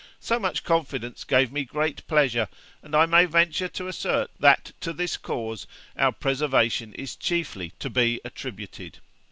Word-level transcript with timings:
So 0.19 0.39
much 0.39 0.63
confidence 0.63 1.23
gave 1.23 1.51
me 1.51 1.63
great 1.63 2.07
pleasure, 2.07 2.47
and 2.81 2.95
I 2.95 3.05
may 3.05 3.25
venture 3.25 3.67
to 3.67 3.87
assert 3.87 4.31
that 4.39 4.71
to 4.79 4.93
this 4.93 5.15
cause 5.15 5.67
our 5.95 6.11
preservation 6.11 6.91
is 6.95 7.15
chiefly 7.15 7.73
to 7.77 7.87
be 7.91 8.19
attributed. 8.25 8.97